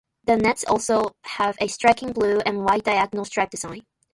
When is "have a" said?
1.21-1.67